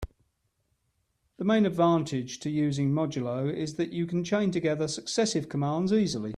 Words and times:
The 1.37 1.43
main 1.45 1.67
advantage 1.67 2.39
to 2.39 2.49
using 2.49 2.89
modulo 2.89 3.53
is 3.55 3.75
that 3.75 3.93
you 3.93 4.07
can 4.07 4.23
chain 4.23 4.49
together 4.49 4.87
successive 4.87 5.47
commands 5.47 5.93
easily. 5.93 6.29